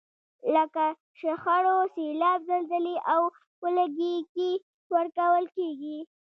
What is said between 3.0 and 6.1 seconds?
او ولږې کې ورکول کیږي.